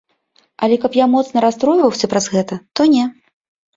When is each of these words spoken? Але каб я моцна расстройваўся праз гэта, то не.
Але 0.67 0.75
каб 0.85 0.95
я 0.99 1.05
моцна 1.15 1.43
расстройваўся 1.47 2.05
праз 2.15 2.25
гэта, 2.37 2.59
то 2.81 2.91
не. 2.95 3.03